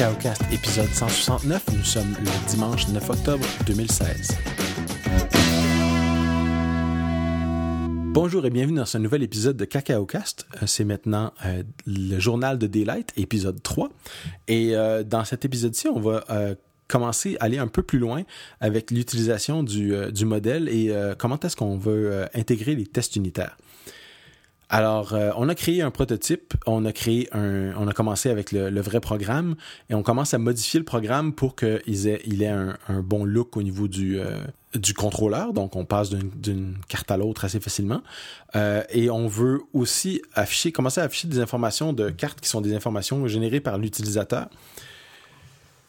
[0.00, 1.62] CacaoCast épisode 169.
[1.76, 4.38] Nous sommes le dimanche 9 octobre 2016.
[8.06, 10.46] Bonjour et bienvenue dans ce nouvel épisode de CacaoCast.
[10.54, 13.90] Euh, c'est maintenant euh, le journal de Daylight, épisode 3.
[14.48, 16.24] Et euh, dans cet épisode-ci, on va
[16.88, 18.22] commencer à aller un peu plus loin
[18.60, 19.94] avec l'utilisation du,
[20.24, 23.58] modèle et comment est-ce qu'on veut intégrer les tests unitaires.
[24.72, 28.52] Alors, euh, on a créé un prototype, on a créé un, on a commencé avec
[28.52, 29.56] le, vrai programme
[29.90, 33.62] et on commence à modifier le programme pour qu'il ait, ait un, bon look au
[33.64, 34.38] niveau du, euh,
[34.76, 35.52] du contrôleur.
[35.52, 38.02] Donc, on passe d'une carte à l'autre assez facilement.
[38.54, 42.60] Euh, et on veut aussi afficher, commencer à afficher des informations de cartes qui sont
[42.60, 44.46] des informations générées par l'utilisateur.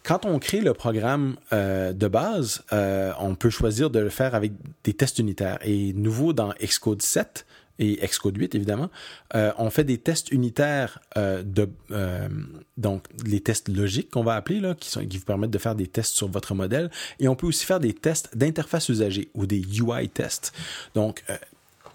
[0.01, 4.51] Quand on crée le programme de base, on peut choisir de le faire avec
[4.83, 5.59] des tests unitaires.
[5.61, 7.45] Et nouveau dans Xcode 7,
[7.79, 8.89] et Xcode 8 évidemment,
[9.35, 11.43] euh, on fait des tests unitaires euh,
[11.91, 12.29] euh,
[12.77, 16.27] donc les tests logiques qu'on va appeler qui, vous permettent de faire des tests sur
[16.27, 20.53] votre modèle, et on peut aussi faire des tests d'interface usagée ou des UI tests.
[20.95, 21.23] Donc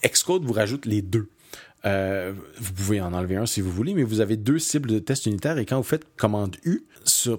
[0.04, 1.28] Xcode vous rajoute les deux.
[1.84, 5.26] vous pouvez en enlever un si vous voulez, mais vous avez deux cibles de tests
[5.26, 6.84] unitaires et quand vous faites commande U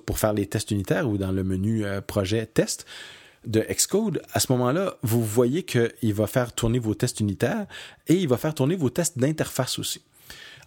[0.05, 2.85] pour faire les tests unitaires ou dans le menu projet test,
[3.47, 7.65] de Xcode, à ce moment-là, vous voyez qu'il va faire tourner vos tests unitaires
[8.07, 10.01] et il va faire tourner vos tests d'interface aussi.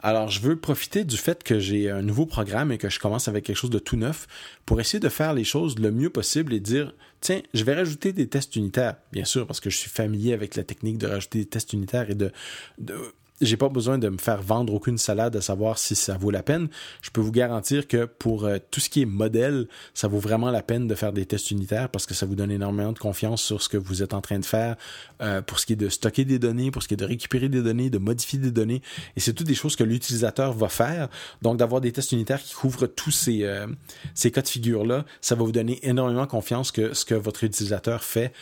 [0.02, 3.28] Alors, je veux profiter du fait que j'ai un nouveau programme et que je commence
[3.28, 4.26] avec quelque chose de tout neuf
[4.64, 8.14] pour essayer de faire les choses le mieux possible et dire, tiens, je vais rajouter
[8.14, 11.40] des tests unitaires, bien sûr, parce que je suis familier avec la technique de rajouter
[11.40, 12.32] des tests unitaires et de,
[12.78, 12.94] de
[13.40, 16.42] j'ai pas besoin de me faire vendre aucune salade à savoir si ça vaut la
[16.42, 16.68] peine.
[17.02, 20.50] Je peux vous garantir que pour euh, tout ce qui est modèle, ça vaut vraiment
[20.50, 23.42] la peine de faire des tests unitaires parce que ça vous donne énormément de confiance
[23.42, 24.76] sur ce que vous êtes en train de faire
[25.22, 27.48] euh, pour ce qui est de stocker des données, pour ce qui est de récupérer
[27.48, 28.82] des données, de modifier des données.
[29.16, 31.08] Et c'est toutes des choses que l'utilisateur va faire.
[31.42, 33.66] Donc d'avoir des tests unitaires qui couvrent tous ces, euh,
[34.14, 38.04] ces cas de figure-là, ça va vous donner énormément confiance que ce que votre utilisateur
[38.04, 38.32] fait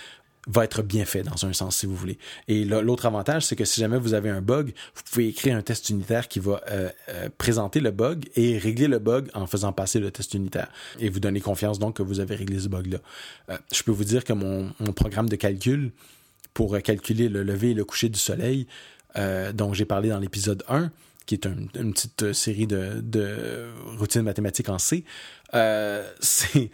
[0.46, 2.18] va être bien fait dans un sens, si vous voulez.
[2.46, 5.62] Et l'autre avantage, c'est que si jamais vous avez un bug, vous pouvez écrire un
[5.62, 9.72] test unitaire qui va euh, euh, présenter le bug et régler le bug en faisant
[9.72, 10.68] passer le test unitaire.
[10.98, 12.98] Et vous donner confiance donc que vous avez réglé ce bug-là.
[13.50, 15.92] Euh, je peux vous dire que mon, programme de calcul
[16.54, 18.66] pour calculer le lever et le coucher du soleil,
[19.54, 20.90] dont j'ai parlé dans l'épisode 1,
[21.26, 25.04] qui est une petite série de, de routines mathématiques en C,
[26.20, 26.70] c'est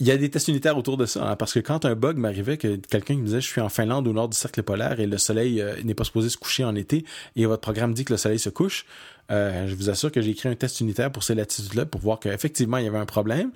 [0.00, 2.16] il y a des tests unitaires autour de ça, hein, parce que quand un bug
[2.16, 5.06] m'arrivait, que quelqu'un me disait je suis en Finlande au nord du cercle polaire et
[5.06, 7.04] le soleil euh, n'est pas supposé se coucher en été
[7.36, 8.86] et votre programme dit que le soleil se couche,
[9.30, 12.18] euh, je vous assure que j'ai écrit un test unitaire pour ces latitudes-là pour voir
[12.18, 13.52] qu'effectivement il y avait un problème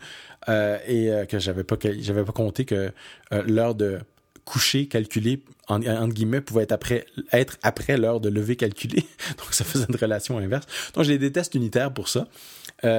[0.48, 2.92] euh, et que j'avais pas j'avais pas compté que
[3.32, 3.98] l'heure de
[4.44, 9.04] coucher calculée en, entre guillemets pouvait être après être après l'heure de lever calculée.
[9.38, 10.66] Donc ça faisait une relation inverse.
[10.94, 12.28] Donc j'ai des tests unitaires pour ça.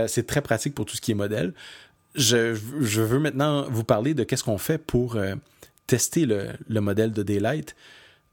[0.07, 1.53] C'est très pratique pour tout ce qui est modèle
[2.15, 5.35] je, veux maintenant vous parler de qu'est-ce qu'on fait pour euh,
[5.87, 7.75] tester le, modèle de Daylight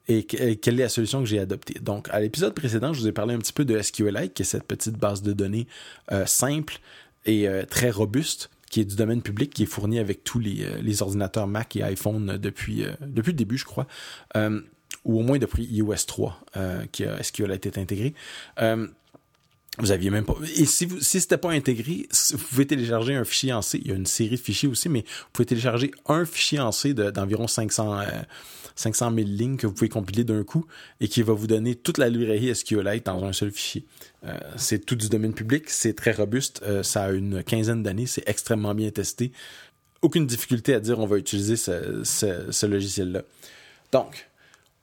[0.09, 1.81] et, quelle est la solution que j'ai adoptée.
[1.81, 4.47] Donc, à l'épisode précédent, je vous ai parlé un petit peu de SQLite, qui est
[4.47, 5.66] cette petite base de données
[6.12, 6.78] euh, simple
[7.25, 11.03] et euh, très robuste qui est du domaine public, qui est fournie avec tous les,
[11.03, 13.87] ordinateurs Mac et iPhone depuis, depuis le début, je crois,
[15.04, 16.41] ou au moins depuis iOS 3,
[16.91, 18.12] qui a SQLite est intégré.
[19.78, 20.37] Vous aviez même pas.
[20.56, 23.81] Et si vous, si c'était pas intégré, vous pouvez télécharger un fichier en C.
[23.82, 26.72] Il y a une série de fichiers aussi, mais vous pouvez télécharger un fichier en
[26.72, 28.00] C d'environ 500,
[28.76, 30.66] 500 000 lignes que vous pouvez compiler d'un coup
[31.00, 33.84] et qui va vous donner toute la librairie SQLite dans un seul fichier.
[34.25, 38.06] Euh, c'est tout du domaine public, c'est très robuste, euh, ça a une quinzaine d'années,
[38.06, 39.32] c'est extrêmement bien testé.
[40.03, 43.22] Aucune difficulté à dire on va utiliser ce, ce, ce logiciel-là.
[43.93, 44.28] Donc,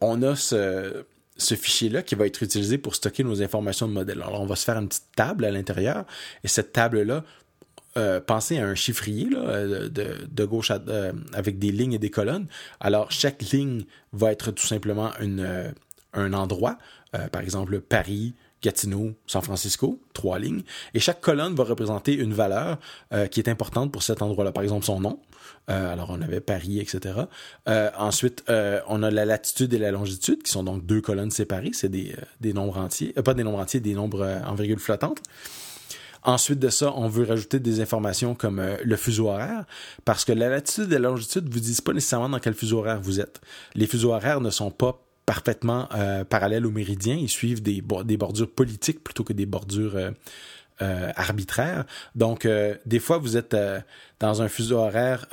[0.01, 1.05] on a ce,
[1.43, 4.21] ce fichier-là qui va être utilisé pour stocker nos informations de modèle.
[4.21, 6.05] Alors, on va se faire une petite table à l'intérieur
[6.43, 7.23] et cette table-là,
[7.95, 12.47] euh, pensez à un chiffrier euh, de, gauche euh, avec des lignes et des colonnes.
[12.79, 13.83] Alors, chaque ligne
[14.13, 15.11] va être tout simplement
[16.13, 16.77] un endroit,
[17.31, 18.33] par exemple Paris,
[18.63, 20.63] Gatineau, San Francisco, trois lignes,
[20.93, 22.79] et chaque colonne va représenter une valeur
[23.29, 24.51] qui est importante pour cet endroit-là.
[24.51, 25.19] Par exemple, son nom,
[25.69, 27.21] euh, alors, on avait Paris, etc.
[27.69, 31.31] Euh, ensuite, euh, on a la latitude et la longitude, qui sont donc deux colonnes
[31.31, 31.71] séparées.
[31.73, 33.13] C'est des, des nombres entiers.
[33.13, 35.19] pas des nombres entiers, des nombres en virgule flottante.
[36.25, 39.65] Ensuite de ça, on veut rajouter des informations comme le fuseau horaire,
[40.05, 43.01] parce que la latitude et la longitude vous disent pas nécessairement dans quel fuseau horaire
[43.01, 43.41] vous êtes.
[43.75, 45.87] Les fuseaux horaires ne sont pas parfaitement
[46.29, 49.97] parallèles au méridien, ils suivent des, des bordures politiques plutôt que des bordures
[50.81, 51.85] euh, arbitraire.
[52.15, 53.79] Donc, euh, des fois, vous êtes euh,
[54.19, 55.27] dans un fuseau horaire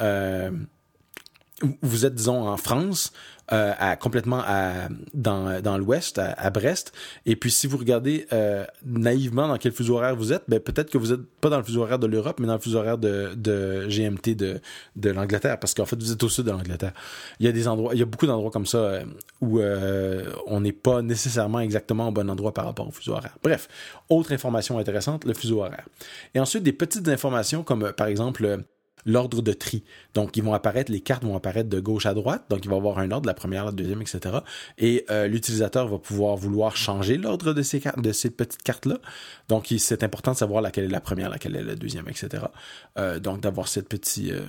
[1.82, 3.12] vous êtes, disons, en France,
[3.52, 6.92] euh, à, complètement à, dans, dans l'ouest, à, Brest,
[7.26, 10.88] et puis si vous regardez euh, naïvement dans quel fuseau horaire vous êtes, ben, peut-être
[10.88, 12.96] que vous êtes pas dans le fuseau horaire de l'Europe, mais dans le fuseau horaire
[12.96, 14.60] de, de GMT de,
[14.94, 16.92] de l'Angleterre, parce qu'en fait, vous êtes au sud de l'Angleterre.
[17.40, 19.04] Il y a des endroits, il y a beaucoup d'endroits comme ça euh,
[19.40, 23.36] où euh, on n'est pas nécessairement exactement au bon endroit par rapport au fuseau horaire.
[23.42, 23.66] Bref,
[24.08, 25.86] autre information intéressante, le fuseau horaire.
[26.34, 28.64] Et ensuite, des petites informations comme, par exemple,
[29.04, 29.82] l'ordre de tri.
[30.14, 32.44] Donc, ils vont apparaître, les cartes vont apparaître de gauche à droite.
[32.50, 34.38] Donc, il va y avoir un ordre, la première, la deuxième, etc.
[34.78, 38.98] Et euh, l'utilisateur va pouvoir vouloir changer l'ordre de ces, petites cartes-là.
[39.48, 42.44] Donc, c'est important de savoir laquelle est la première, laquelle est la deuxième, etc.
[42.98, 44.46] Euh, donc, d'avoir cette, euh,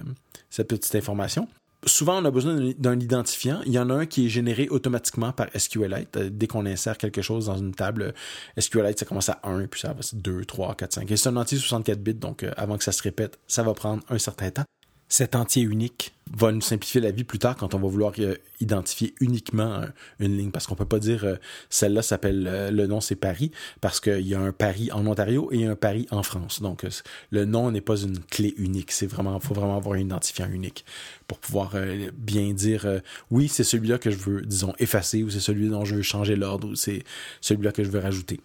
[0.50, 1.48] cette petite information
[1.86, 3.62] souvent, on a besoin d'un identifiant.
[3.66, 6.18] Il y en a un qui est généré automatiquement par SQLite.
[6.18, 8.14] Euh, dès qu'on insère quelque chose dans une table,
[8.58, 11.12] SQLite, ça commence à 1, puis ça va 2, 3, 4, 5.
[11.12, 13.74] Et c'est un entier 64 bits, donc euh, avant que ça se répète, ça va
[13.74, 14.66] prendre un certain temps
[15.12, 18.36] cet entier unique va nous simplifier la vie plus tard quand on va vouloir euh,
[18.62, 19.86] identifier uniquement euh,
[20.20, 21.36] une ligne parce qu'on peut pas dire euh,
[21.70, 25.66] celle-là s'appelle le nom c'est Paris parce qu'il y a un Paris en Ontario et
[25.66, 26.62] un Paris en France.
[26.62, 26.86] Donc
[27.30, 30.86] le nom n'est pas une clé unique, c'est vraiment faut vraiment avoir un identifiant unique
[31.28, 31.76] pour pouvoir
[32.14, 35.96] bien dire oui, c'est celui-là que je veux disons effacer ou c'est celui dont je
[35.96, 37.04] veux changer l'ordre ou c'est
[37.42, 38.40] celui-là que je veux rajouter.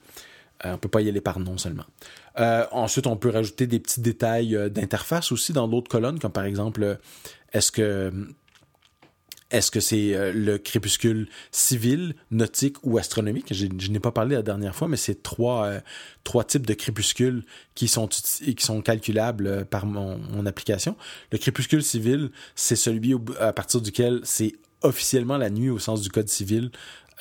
[0.64, 1.84] On on peut pas y aller par nom seulement.
[2.38, 6.32] Euh, ensuite, on peut rajouter des petits détails euh, d'interface aussi dans d'autres colonnes, comme
[6.32, 8.10] par exemple, euh,
[9.50, 13.54] est-ce que c'est le crépuscule civil, nautique ou astronomique?
[13.54, 15.70] Je, n'ai pas parlé la dernière fois, mais c'est trois,
[16.48, 17.44] types de crépuscules
[17.76, 18.08] qui sont,
[18.84, 20.96] calculables par mon application.
[21.30, 26.08] Le crépuscule civil, c'est celui à partir duquel c'est officiellement la nuit au sens du
[26.08, 26.70] code civil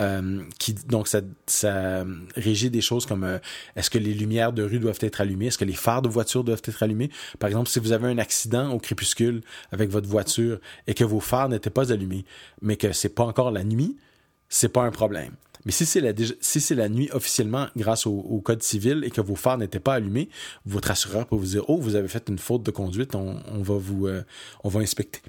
[0.02, 2.06] euh, qui donc ça, ça
[2.36, 3.40] régit des choses comme euh,
[3.76, 6.44] est-ce que les lumières de rue doivent être allumées, est-ce que les phares de voiture
[6.44, 7.10] doivent être allumés?
[7.40, 11.20] Par exemple, si vous avez un accident au crépuscule avec votre voiture et que vos
[11.20, 12.26] phares n'étaient pas allumés,
[12.62, 13.98] mais que c'est pas encore la nuit,
[14.50, 15.32] c'est pas un problème.
[15.66, 19.22] Mais si c'est la, si c'est la nuit officiellement grâce au, code civil et que
[19.22, 20.30] vos phares n'étaient pas allumés,
[20.66, 23.64] votre assureur peut vous dire oh vous avez fait une faute de conduite, on, on
[23.64, 24.24] va vous euh,
[24.64, 25.22] on va inspecter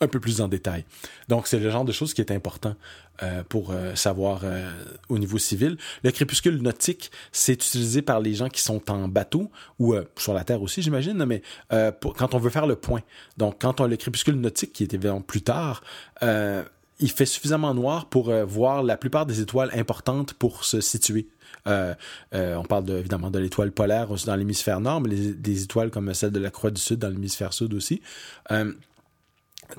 [0.00, 0.84] un peu plus en détail.
[1.28, 2.74] Donc, c'est le genre de choses qui est important
[3.22, 4.70] euh, pour euh, savoir euh,
[5.10, 5.76] au niveau civil.
[6.02, 10.44] Le crépuscule nautique, c'est utilisé par les gens qui sont en bateau ou sur la
[10.44, 13.00] Terre aussi, j'imagine, mais quand on veut faire le point.
[13.36, 15.82] Donc, quand on a le crépuscule nautique, qui est évidemment plus tard,
[16.22, 21.28] il fait suffisamment noir pour voir la plupart des étoiles importantes pour se situer.
[21.66, 26.40] on parle évidemment de l'étoile polaire dans l'hémisphère nord, mais des étoiles comme celle de
[26.40, 28.00] la Croix du Sud dans l'hémisphère sud aussi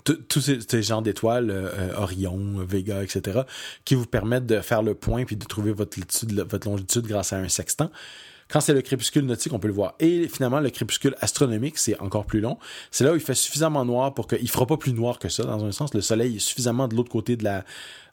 [0.03, 3.41] tous ces, genres d'étoiles, euh, euh, Orion, Vega, etc.,
[3.85, 5.97] qui vous permettent de faire le point puis de trouver votre,
[6.49, 7.91] votre longitude grâce à un sextant.
[8.51, 9.95] Quand c'est le crépuscule nautique, on peut le voir.
[9.99, 12.57] Et finalement, le crépuscule astronomique, c'est encore plus long.
[12.91, 15.43] C'est là où il fait suffisamment noir pour qu'il fera pas plus noir que ça,
[15.43, 15.93] dans un sens.
[15.93, 17.63] Le soleil est suffisamment de l'autre côté de la,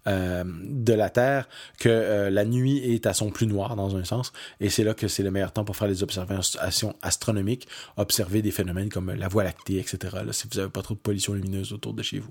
[0.07, 1.49] euh, de la Terre
[1.79, 4.95] que euh, la nuit est à son plus noir dans un sens et c'est là
[4.95, 9.29] que c'est le meilleur temps pour faire des observations astronomiques, observer des phénomènes comme la
[9.29, 10.19] Voie lactée, etc.
[10.31, 12.31] Si vous n'avez pas trop de pollution lumineuse autour de chez vous.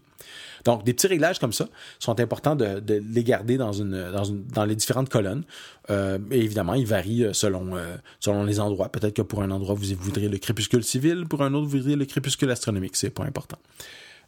[0.63, 1.67] Donc des petits réglages comme ça
[1.99, 5.43] sont importants de, les garder dans les différentes colonnes.
[5.89, 7.75] Euh, et évidemment, ils varient selon
[8.45, 8.89] les endroits.
[8.89, 11.95] Peut-être que pour un endroit vous voudrez le crépuscule civil, pour un autre vous voudrez
[11.95, 12.95] le crépuscule astronomique.
[12.95, 13.59] C'est pas important.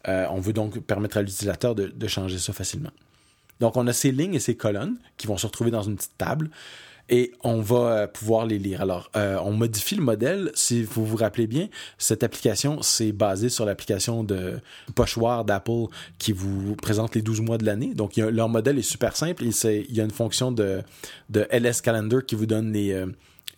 [0.05, 2.91] on veut donc permettre à l'utilisateur de changer ça facilement.
[3.59, 6.17] Donc, on a ces lignes et ces colonnes qui vont se retrouver dans une petite
[6.17, 6.49] table
[7.09, 8.81] et on va euh, pouvoir les lire.
[8.81, 10.51] Alors, euh, on modifie le modèle.
[10.53, 11.67] Si vous vous rappelez bien,
[11.97, 14.59] cette application, c'est basé sur l'application de
[14.95, 15.87] pochoir d'Apple
[16.19, 17.93] qui vous présente les 12 mois de l'année.
[17.93, 19.43] Donc, leur modèle est super simple.
[19.43, 20.81] Il y a une fonction de,
[21.29, 23.07] de LS Calendar qui vous donne les, euh,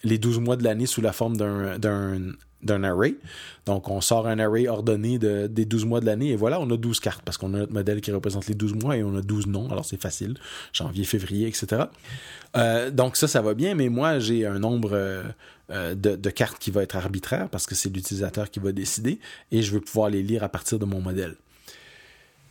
[0.04, 2.32] les 12 mois de l'année sous la forme d'un
[2.64, 3.16] d'un array.
[3.66, 6.70] Donc, on sort un array ordonné de, des 12 mois de l'année et voilà, on
[6.70, 9.16] a 12 cartes parce qu'on a notre modèle qui représente les 12 mois et on
[9.16, 9.70] a 12 noms.
[9.72, 10.36] Alors, c'est facile.
[10.74, 11.84] Janvier, février, etc.
[12.58, 15.24] Euh, donc, ça, ça va bien, mais moi, j'ai un nombre euh,
[15.72, 19.20] euh, de, de, cartes qui va être arbitraire parce que c'est l'utilisateur qui va décider
[19.52, 21.36] et je veux pouvoir les lire à partir de mon modèle.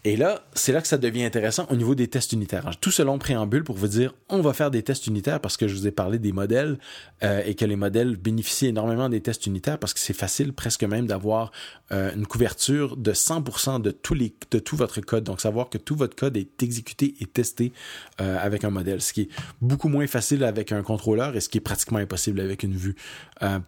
[0.04, 2.70] Et là, c'est là que ça devient intéressant au niveau des tests unitaires.
[2.80, 5.68] Tout ce long préambule pour vous dire, on va faire des tests unitaires parce que
[5.68, 6.78] je vous ai parlé des modèles
[7.22, 10.84] euh, et que les modèles bénéficient énormément des tests unitaires parce que c'est facile presque
[10.84, 11.52] même d'avoir
[11.92, 15.24] euh, une couverture de 100% de, tous les, de tout votre code.
[15.24, 17.74] Donc, savoir que tout votre code est exécuté et testé
[18.22, 19.28] euh, avec un modèle, ce qui est
[19.60, 22.96] beaucoup moins facile avec un contrôleur et ce qui est pratiquement impossible avec une vue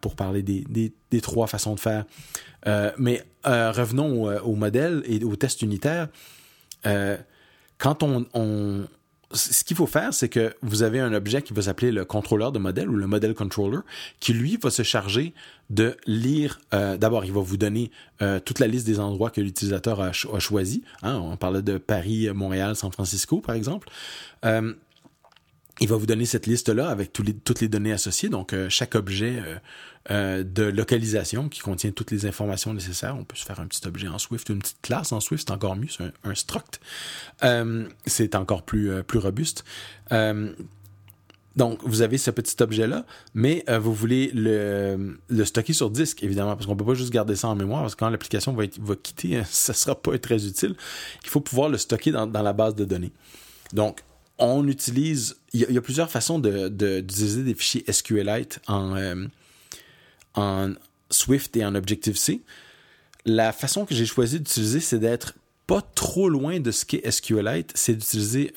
[0.00, 2.04] pour parler des, des, des, trois façons de faire.
[2.98, 6.08] mais revenons au, au modèle et au test unitaire.
[7.78, 8.26] quand on,
[9.34, 12.52] ce qu'il faut faire, c'est que vous avez un objet qui va s'appeler le contrôleur
[12.52, 13.80] de modèle ou le model controller,
[14.20, 15.34] qui lui va se charger
[15.70, 16.60] de lire.
[16.74, 20.12] Euh, d'abord, il va vous donner euh, toute la liste des endroits que l'utilisateur a,
[20.12, 20.82] choisi.
[21.02, 23.88] Hein, on parlait de Paris, Montréal, San Francisco, par exemple.
[24.44, 24.74] Euh,
[25.80, 29.42] il va vous donner cette liste-là avec toutes les données associées, donc chaque objet
[30.10, 33.16] de localisation qui contient toutes les informations nécessaires.
[33.18, 35.54] On peut se faire un petit objet en Swift, une petite classe en Swift, c'est
[35.54, 36.80] encore mieux, c'est un, struct.
[38.06, 39.64] c'est encore plus, robuste.
[41.56, 46.54] Donc, vous avez ce petit objet-là, mais euh, vous voulez le, stocker sur disque, évidemment,
[46.54, 49.42] parce qu'on peut pas juste garder ça en mémoire, parce que quand l'application va, quitter,
[49.50, 50.74] ça sera pas très utile.
[51.24, 53.12] Il faut pouvoir le stocker dans, dans la base de données.
[53.72, 54.02] Donc,
[54.46, 59.26] on utilise, il y, a, plusieurs façons d'utiliser de, des fichiers SQLite en, euh,
[60.34, 60.72] en
[61.10, 62.42] Swift et en Objective-C.
[63.24, 65.34] La façon que j'ai choisi d'utiliser, c'est d'être
[65.66, 68.52] pas trop loin de ce qu'est SQLite, c'est d'utiliser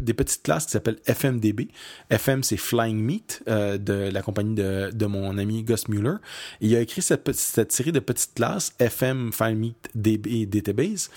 [0.00, 1.68] des petites classes qui s'appellent FMDB.
[2.10, 6.16] FM, c'est Flying Meat euh, de la compagnie de, de, mon ami Gus Mueller.
[6.60, 11.10] il a écrit cette, cette série de petites classes, FM, Flying Meat, DB Database,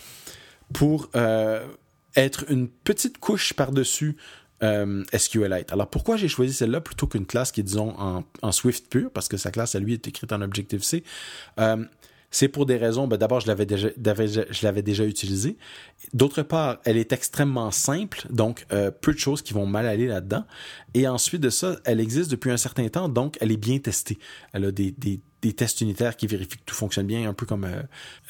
[0.74, 1.66] pour euh,
[2.16, 4.18] être une petite couche par-dessus
[4.64, 5.72] euh, SQLite.
[5.72, 9.28] Alors pourquoi j'ai choisi celle-là plutôt qu'une classe qui est, disons, en, Swift pur, parce
[9.28, 11.04] que sa classe, à lui, est écrite en Objective-C.
[11.60, 11.86] Euh,
[12.32, 15.58] c'est pour des raisons, ben d'abord, je l'avais déjà, je l'avais déjà utilisé.
[16.14, 20.08] D'autre part, elle est extrêmement simple, donc euh, peu de choses qui vont mal aller
[20.08, 20.44] là-dedans.
[20.94, 24.18] Et ensuite de ça, elle existe depuis un certain temps, donc elle est bien testée.
[24.52, 24.94] Elle a des,
[25.46, 27.82] des tests unitaires qui vérifient que tout fonctionne bien, un peu comme euh,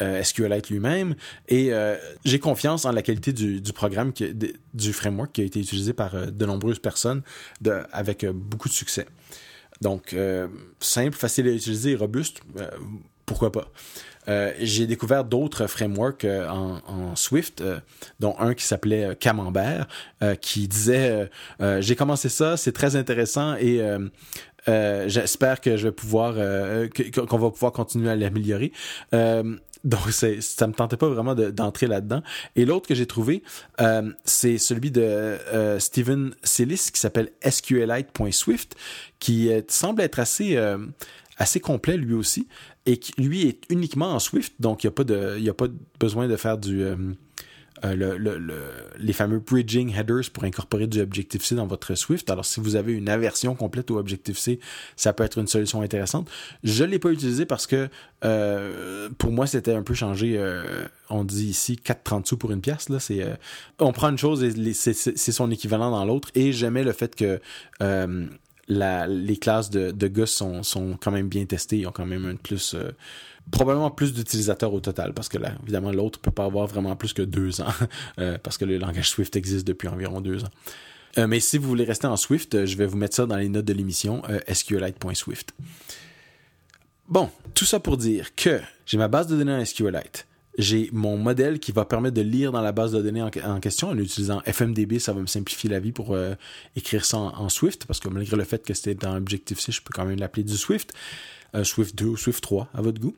[0.01, 1.15] euh SQLite lui-même.
[1.47, 1.95] Et euh,
[2.25, 4.11] j'ai confiance en la qualité du, programme,
[4.73, 7.21] du framework qui a été utilisé par de nombreuses personnes
[7.91, 9.05] avec beaucoup de succès.
[9.81, 10.15] Donc,
[10.79, 12.41] simple, facile à utiliser robuste
[13.25, 13.71] pourquoi pas.
[14.59, 17.63] J'ai découvert d'autres frameworks en, Swift,
[18.19, 19.87] dont un qui s'appelait Camembert,
[20.41, 21.29] qui disait
[21.79, 23.81] j'ai commencé ça, c'est très intéressant et
[24.67, 28.71] j'espère que je vais pouvoir qu'on va pouvoir continuer à l'améliorer.
[29.11, 32.21] donc ça me tentait pas vraiment d'entrer là-dedans.
[32.55, 33.43] Et l'autre que j'ai trouvé,
[34.23, 35.37] c'est celui de
[35.79, 38.75] Steven Sillis qui s'appelle SQLite.swift,
[39.19, 40.57] qui semble être assez
[41.37, 42.47] assez complet lui aussi
[42.85, 45.53] et qui lui est uniquement en Swift, donc il n'y a, pas de, y a
[45.53, 45.67] pas
[45.99, 46.85] besoin de faire du,
[47.83, 48.55] euh, euh, le, le,
[48.97, 52.29] les fameux bridging headers pour incorporer du Objective-C dans votre Swift.
[52.29, 54.59] Alors, si vous avez une aversion complète au Objective-C,
[54.95, 56.29] ça peut être une solution intéressante.
[56.63, 57.89] Je ne l'ai pas utilisé parce que
[58.23, 60.39] euh, pour moi, c'était un peu changé.
[61.09, 62.89] on dit ici 4,30 sous pour une pièce.
[62.89, 63.25] Là, c'est,
[63.79, 66.29] on prend une chose et c'est, son équivalent dans l'autre.
[66.35, 67.39] Et j'aimais le fait que
[68.67, 71.79] les classes de, de sont quand même bien testées.
[71.79, 72.73] Ils ont quand même un plus.
[72.73, 72.91] Euh,
[73.51, 77.13] probablement plus d'utilisateurs au total, parce que là, évidemment, l'autre peut pas avoir vraiment plus
[77.13, 77.71] que deux ans,
[78.19, 80.49] euh, parce que le langage Swift existe depuis environ deux ans.
[81.19, 83.47] Euh, mais si vous voulez rester en Swift, je vais vous mettre ça dans les
[83.47, 85.53] notes de l'émission, SQLite.swift.
[87.07, 90.25] Bon, tout ça pour dire que j'ai ma base de données en SQLite
[90.57, 93.89] j'ai mon modèle qui va permettre de lire dans la base de données en, question
[93.89, 96.35] en utilisant FMDB, ça va me simplifier la vie pour euh,
[96.75, 99.91] écrire ça en, Swift, parce que malgré le fait que c'était dans Objective-C, je peux
[99.93, 100.93] quand même l'appeler du Swift,
[101.55, 103.15] euh, Swift 2 ou Swift 3 à votre goût.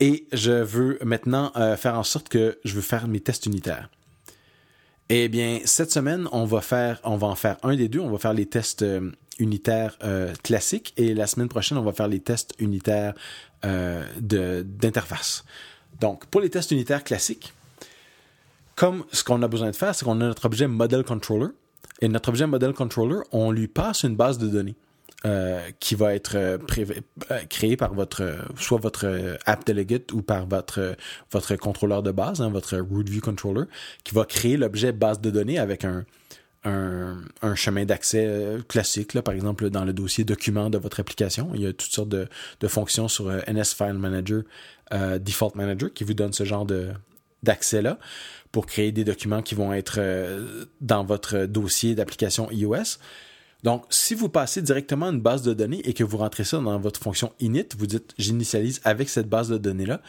[0.00, 3.90] Et je veux maintenant euh, faire en sorte que je veux faire mes tests unitaires.
[5.08, 8.00] Eh bien, cette semaine, on va faire, on va en faire un des deux.
[8.00, 8.84] On va faire les tests
[9.38, 9.96] unitaires
[10.42, 13.14] classiques et la semaine prochaine, on va faire les tests unitaires
[13.62, 15.44] d'interface.
[16.00, 17.52] Donc, pour les tests unitaires classiques,
[18.74, 21.48] comme ce qu'on a besoin de faire, c'est qu'on a notre objet Model Controller.
[22.00, 24.76] Et notre objet Model Controller, on lui passe une base de données
[25.26, 26.58] euh, qui va être euh,
[27.32, 30.96] euh, créée par votre, soit votre app delegate ou par votre,
[31.32, 33.64] votre contrôleur de base, hein, votre root view controller,
[34.04, 36.04] qui va créer l'objet base de données avec un,
[36.68, 41.50] un, chemin d'accès classique, là, par exemple dans le dossier document de votre application.
[41.54, 42.28] Il y a toutes sortes de,
[42.68, 44.42] fonctions sur NS File Manager
[44.92, 46.88] euh, Default Manager qui vous donne ce genre de
[47.44, 47.98] d'accès-là
[48.50, 52.98] pour créer des documents qui vont être euh, dans votre dossier d'application iOS.
[53.64, 56.78] Donc, si vous passez directement une base de données et que vous rentrez ça dans
[56.78, 60.00] votre fonction init, vous dites j'initialise avec cette base de données-là,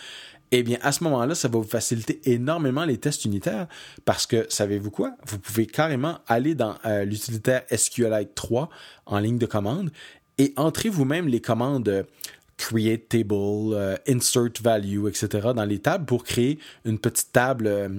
[0.51, 3.68] eh bien, à ce moment-là, ça va vous faciliter énormément les tests unitaires
[4.06, 5.15] parce que, savez-vous quoi?
[5.27, 8.70] Vous pouvez carrément aller dans euh, l'utilitaire SQLite 3
[9.06, 9.91] en ligne de commande
[10.38, 12.06] et entrer vous-même les commandes
[12.60, 15.50] create table, euh, insert value, etc.
[15.56, 17.89] dans les tables pour créer une petite table euh,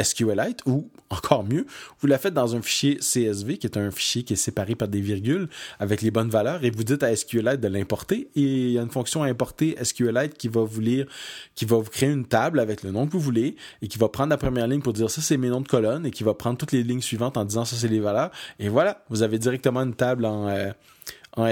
[0.00, 1.66] SQLite ou encore mieux,
[2.00, 4.88] vous la faites dans un fichier CSV qui est un fichier qui est séparé par
[4.88, 5.48] des virgules
[5.78, 8.82] avec les bonnes valeurs et vous dites à SQLite de l'importer et il y a
[8.82, 11.06] une fonction à importer SQLite qui va vous lire,
[11.54, 14.08] qui va vous créer une table avec le nom que vous voulez et qui va
[14.08, 16.34] prendre la première ligne pour dire ça c'est mes noms de colonne et qui va
[16.34, 18.30] prendre toutes les lignes suivantes en disant ça c'est les valeurs.
[18.58, 20.72] Et voilà, vous avez directement une table en, euh,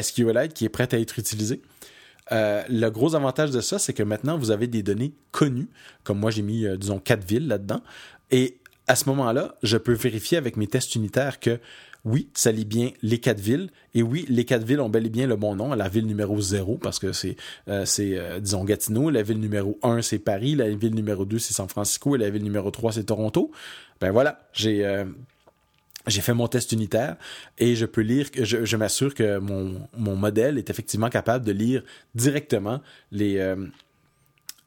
[0.01, 1.61] SQLite qui est prête à être utilisée.
[2.31, 5.69] Euh, le gros avantage de ça, c'est que maintenant, vous avez des données connues,
[6.05, 7.83] comme moi j'ai mis, euh, disons, quatre villes là-dedans,
[8.33, 8.59] et
[8.89, 11.61] à ce moment-là, je peux vérifier avec mes tests unitaires que
[12.05, 13.71] oui, ça lit bien les quatre villes.
[13.95, 15.73] Et oui, les quatre villes ont bel et bien le bon nom.
[15.75, 17.37] La ville numéro 0, parce que c'est,
[17.69, 19.11] euh, euh, disons, Gatineau.
[19.11, 20.57] La ville numéro 1, c'est Paris.
[20.57, 22.17] La ville numéro 2, c'est San Francisco.
[22.17, 23.53] Et la ville numéro 3, c'est Toronto.
[24.01, 24.85] Ben voilà, j'ai...
[24.85, 25.05] Euh,
[26.09, 27.15] j'ai fait mon test unitaire
[27.59, 31.53] et je peux lire, je, je m'assure que mon, mon modèle est effectivement capable de
[31.53, 31.85] lire
[32.17, 32.81] directement
[33.13, 33.39] les,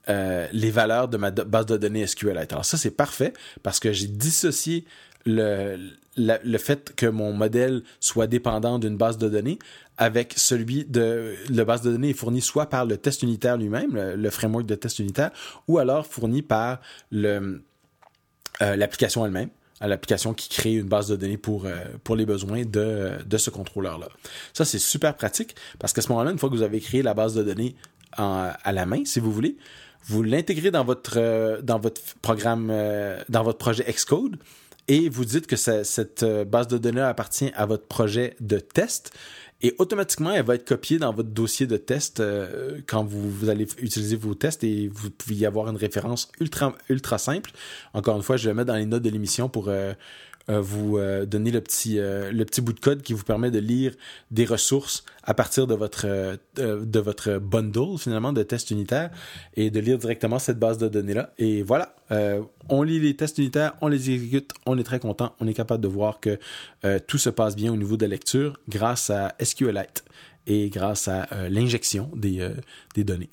[0.10, 2.52] euh, les valeurs de ma base de données SQLite.
[2.52, 3.34] Alors ça, c'est parfait
[3.64, 4.86] parce que j'ai dissocié
[5.26, 5.78] le,
[6.18, 9.60] le fait que mon modèle soit dépendant d'une base de données
[9.98, 13.96] avec celui de la base de données est fournie soit par le test unitaire lui-même,
[13.96, 15.32] le, framework de test unitaire,
[15.68, 16.82] ou alors fourni par
[17.14, 17.58] euh,
[18.60, 19.50] l'application elle-même
[19.82, 23.38] à l'application qui crée une base de données pour, euh, pour les besoins de, de
[23.38, 24.08] ce contrôleur-là.
[24.54, 27.14] Ça, c'est super pratique parce qu'à ce moment-là, une fois que vous avez créé la
[27.14, 27.76] base de données
[28.18, 29.58] en, à la main, si vous voulez,
[30.08, 34.38] vous l'intégrez dans votre euh, dans votre programme euh, dans votre projet Xcode
[34.88, 39.12] et vous dites que cette euh, base de données appartient à votre projet de test
[39.62, 42.22] et automatiquement elle va être copiée dans votre dossier de test
[42.88, 46.76] quand vous, vous, allez utiliser vos tests et vous pouvez y avoir une référence ultra
[46.90, 47.52] ultra simple.
[47.94, 49.94] Encore une fois, je vais mettre dans les notes de l'émission pour euh,
[50.48, 53.60] vous euh, donner le petit, euh, le petit bout de code qui vous permet de
[53.60, 53.94] lire
[54.32, 56.06] des ressources à partir de votre,
[56.56, 59.10] de votre bundle, finalement, de tests unitaires
[59.56, 61.34] et de lire directement cette base de données-là.
[61.40, 61.96] Et voilà,
[62.70, 65.82] on lit les tests unitaires, on les exécute, on est très content, on est capable
[65.82, 66.38] de voir que
[67.08, 70.06] tout se passe bien au niveau de la lecture grâce à SQLite
[70.46, 72.48] et grâce à l'injection des,
[72.94, 73.30] des données.